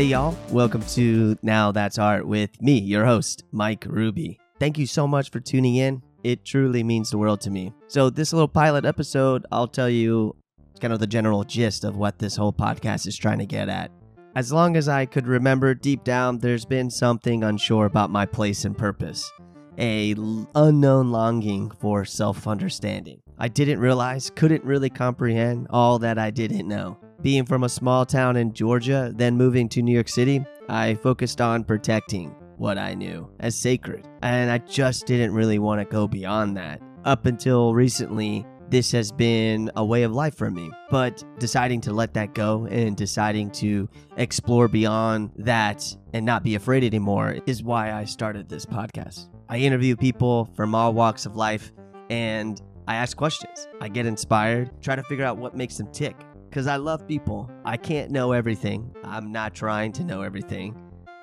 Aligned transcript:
Hey, 0.00 0.06
y'all. 0.06 0.34
Welcome 0.48 0.80
to 0.94 1.36
Now 1.42 1.72
That's 1.72 1.98
Art 1.98 2.26
with 2.26 2.62
me, 2.62 2.78
your 2.78 3.04
host, 3.04 3.44
Mike 3.52 3.84
Ruby. 3.86 4.40
Thank 4.58 4.78
you 4.78 4.86
so 4.86 5.06
much 5.06 5.30
for 5.30 5.40
tuning 5.40 5.76
in. 5.76 6.02
It 6.24 6.42
truly 6.42 6.82
means 6.82 7.10
the 7.10 7.18
world 7.18 7.42
to 7.42 7.50
me. 7.50 7.74
So, 7.86 8.08
this 8.08 8.32
little 8.32 8.48
pilot 8.48 8.86
episode, 8.86 9.44
I'll 9.52 9.68
tell 9.68 9.90
you 9.90 10.36
kind 10.80 10.94
of 10.94 11.00
the 11.00 11.06
general 11.06 11.44
gist 11.44 11.84
of 11.84 11.98
what 11.98 12.18
this 12.18 12.34
whole 12.34 12.50
podcast 12.50 13.06
is 13.06 13.14
trying 13.14 13.40
to 13.40 13.44
get 13.44 13.68
at. 13.68 13.90
As 14.34 14.50
long 14.50 14.74
as 14.74 14.88
I 14.88 15.04
could 15.04 15.26
remember 15.26 15.74
deep 15.74 16.02
down, 16.02 16.38
there's 16.38 16.64
been 16.64 16.88
something 16.88 17.44
unsure 17.44 17.84
about 17.84 18.08
my 18.08 18.24
place 18.24 18.64
and 18.64 18.78
purpose, 18.78 19.30
a 19.76 20.14
unknown 20.54 21.10
longing 21.12 21.72
for 21.72 22.06
self 22.06 22.48
understanding. 22.48 23.20
I 23.38 23.48
didn't 23.48 23.80
realize, 23.80 24.30
couldn't 24.34 24.64
really 24.64 24.88
comprehend 24.88 25.66
all 25.68 25.98
that 25.98 26.18
I 26.18 26.30
didn't 26.30 26.66
know. 26.66 26.96
Being 27.22 27.44
from 27.44 27.64
a 27.64 27.68
small 27.68 28.06
town 28.06 28.36
in 28.36 28.54
Georgia, 28.54 29.12
then 29.14 29.36
moving 29.36 29.68
to 29.70 29.82
New 29.82 29.92
York 29.92 30.08
City, 30.08 30.42
I 30.70 30.94
focused 30.94 31.42
on 31.42 31.64
protecting 31.64 32.34
what 32.56 32.78
I 32.78 32.94
knew 32.94 33.30
as 33.40 33.54
sacred. 33.54 34.08
And 34.22 34.50
I 34.50 34.56
just 34.58 35.04
didn't 35.06 35.34
really 35.34 35.58
want 35.58 35.82
to 35.82 35.84
go 35.84 36.08
beyond 36.08 36.56
that. 36.56 36.80
Up 37.04 37.26
until 37.26 37.74
recently, 37.74 38.46
this 38.70 38.90
has 38.92 39.12
been 39.12 39.70
a 39.76 39.84
way 39.84 40.04
of 40.04 40.12
life 40.12 40.34
for 40.34 40.50
me. 40.50 40.70
But 40.90 41.22
deciding 41.38 41.82
to 41.82 41.92
let 41.92 42.14
that 42.14 42.34
go 42.34 42.66
and 42.70 42.96
deciding 42.96 43.50
to 43.52 43.86
explore 44.16 44.66
beyond 44.66 45.30
that 45.36 45.94
and 46.14 46.24
not 46.24 46.42
be 46.42 46.54
afraid 46.54 46.84
anymore 46.84 47.36
is 47.46 47.62
why 47.62 47.92
I 47.92 48.04
started 48.04 48.48
this 48.48 48.64
podcast. 48.64 49.28
I 49.50 49.58
interview 49.58 49.94
people 49.94 50.48
from 50.54 50.74
all 50.74 50.94
walks 50.94 51.26
of 51.26 51.36
life 51.36 51.70
and 52.08 52.62
I 52.88 52.94
ask 52.94 53.14
questions. 53.14 53.68
I 53.80 53.88
get 53.88 54.06
inspired, 54.06 54.70
try 54.80 54.96
to 54.96 55.02
figure 55.02 55.24
out 55.24 55.36
what 55.36 55.54
makes 55.54 55.76
them 55.76 55.90
tick 55.92 56.16
because 56.50 56.66
I 56.66 56.76
love 56.76 57.06
people. 57.06 57.48
I 57.64 57.76
can't 57.76 58.10
know 58.10 58.32
everything. 58.32 58.92
I'm 59.04 59.30
not 59.30 59.54
trying 59.54 59.92
to 59.92 60.04
know 60.04 60.22
everything, 60.22 60.74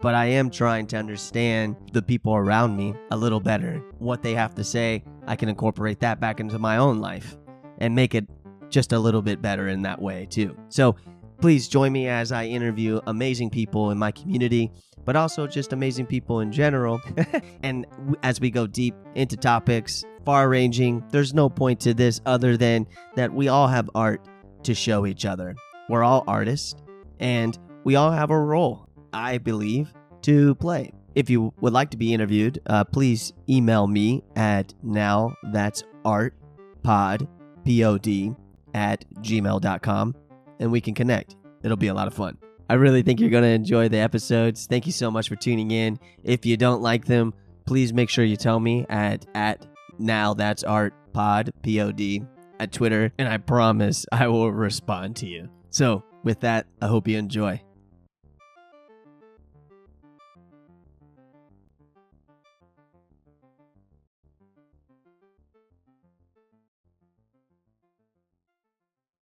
but 0.01 0.15
I 0.15 0.27
am 0.27 0.49
trying 0.49 0.87
to 0.87 0.97
understand 0.97 1.75
the 1.91 2.01
people 2.01 2.33
around 2.33 2.77
me 2.77 2.93
a 3.11 3.17
little 3.17 3.41
better. 3.41 3.83
What 3.99 4.23
they 4.23 4.33
have 4.35 4.55
to 4.55 4.63
say, 4.63 5.03
I 5.27 5.35
can 5.35 5.49
incorporate 5.49 5.99
that 5.99 6.21
back 6.21 6.39
into 6.39 6.57
my 6.57 6.77
own 6.77 6.99
life 6.99 7.37
and 7.79 7.93
make 7.93 8.15
it 8.15 8.25
just 8.69 8.93
a 8.93 8.99
little 8.99 9.21
bit 9.21 9.41
better 9.41 9.67
in 9.67 9.81
that 9.81 10.01
way, 10.01 10.27
too. 10.29 10.57
So 10.69 10.95
please 11.41 11.67
join 11.67 11.91
me 11.91 12.07
as 12.07 12.31
I 12.31 12.45
interview 12.45 13.01
amazing 13.05 13.49
people 13.49 13.91
in 13.91 13.97
my 13.97 14.11
community, 14.11 14.71
but 15.03 15.17
also 15.17 15.45
just 15.45 15.73
amazing 15.73 16.05
people 16.05 16.39
in 16.39 16.53
general. 16.53 17.01
and 17.63 17.85
as 18.23 18.39
we 18.39 18.49
go 18.49 18.65
deep 18.65 18.95
into 19.15 19.35
topics, 19.35 20.05
far 20.23 20.47
ranging, 20.47 21.03
there's 21.09 21.33
no 21.33 21.49
point 21.49 21.81
to 21.81 21.93
this 21.93 22.21
other 22.25 22.55
than 22.55 22.87
that 23.15 23.33
we 23.33 23.49
all 23.49 23.67
have 23.67 23.89
art 23.93 24.25
to 24.63 24.73
show 24.73 25.05
each 25.05 25.25
other. 25.25 25.55
We're 25.89 26.03
all 26.03 26.23
artists 26.27 26.75
and 27.19 27.57
we 27.83 27.95
all 27.95 28.11
have 28.11 28.31
a 28.31 28.39
role, 28.39 28.87
I 29.13 29.37
believe, 29.37 29.93
to 30.23 30.55
play. 30.55 30.91
If 31.15 31.29
you 31.29 31.53
would 31.61 31.73
like 31.73 31.89
to 31.91 31.97
be 31.97 32.13
interviewed, 32.13 32.59
uh, 32.67 32.83
please 32.83 33.33
email 33.49 33.87
me 33.87 34.23
at 34.35 34.73
now 34.83 35.35
that's 35.51 35.83
art 36.05 36.35
pod 36.83 37.27
pod 37.65 38.35
at 38.73 39.05
gmail.com 39.21 40.15
and 40.59 40.71
we 40.71 40.81
can 40.81 40.93
connect. 40.93 41.35
It'll 41.63 41.77
be 41.77 41.87
a 41.87 41.93
lot 41.93 42.07
of 42.07 42.13
fun. 42.13 42.37
I 42.69 42.75
really 42.75 43.01
think 43.01 43.19
you're 43.19 43.29
going 43.29 43.43
to 43.43 43.49
enjoy 43.49 43.89
the 43.89 43.97
episodes. 43.97 44.67
Thank 44.67 44.85
you 44.85 44.91
so 44.91 45.09
much 45.09 45.29
for 45.29 45.35
tuning 45.35 45.71
in. 45.71 45.99
If 46.23 46.45
you 46.45 46.57
don't 46.57 46.81
like 46.81 47.05
them, 47.05 47.33
please 47.65 47.93
make 47.93 48.09
sure 48.09 48.25
you 48.25 48.35
tell 48.35 48.59
me 48.59 48.85
at 48.89 49.25
at 49.33 49.65
now 49.99 50.33
that's 50.33 50.63
art 50.63 50.93
pod 51.13 51.51
pod 51.63 52.36
at 52.59 52.71
Twitter, 52.71 53.11
and 53.17 53.27
I 53.27 53.37
promise 53.37 54.05
I 54.11 54.27
will 54.27 54.51
respond 54.51 55.15
to 55.17 55.27
you. 55.27 55.49
So, 55.69 56.03
with 56.23 56.41
that, 56.41 56.67
I 56.81 56.87
hope 56.87 57.07
you 57.07 57.17
enjoy. 57.17 57.61